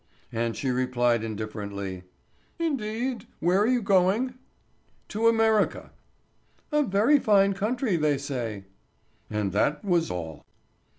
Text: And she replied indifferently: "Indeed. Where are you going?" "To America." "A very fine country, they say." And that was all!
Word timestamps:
And 0.31 0.55
she 0.57 0.71
replied 0.71 1.23
indifferently: 1.23 2.05
"Indeed. 2.57 3.27
Where 3.39 3.59
are 3.61 3.67
you 3.67 3.83
going?" 3.83 4.33
"To 5.09 5.27
America." 5.27 5.91
"A 6.71 6.81
very 6.81 7.19
fine 7.19 7.53
country, 7.53 7.97
they 7.97 8.17
say." 8.17 8.63
And 9.29 9.51
that 9.51 9.85
was 9.85 10.09
all! 10.09 10.43